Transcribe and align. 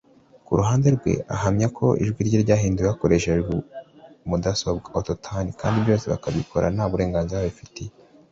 Ku 0.45 0.51
ruhande 0.59 0.87
rwe 0.97 1.13
ahamya 1.35 1.67
ko 1.77 1.85
ijwi 2.01 2.19
rye 2.27 2.39
ryahinduwe 2.45 2.87
bakoresheje 2.91 3.41
mudasobwa(auto-tune) 4.29 5.49
kandi 5.59 5.77
byose 5.85 6.05
bakabikora 6.13 6.65
nta 6.75 6.85
burenganzira 6.91 7.41
babifitiye 7.43 7.91